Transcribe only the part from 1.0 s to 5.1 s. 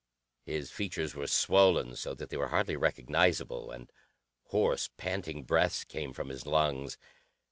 were swollen so that they were hardly recognizable, and hoarse,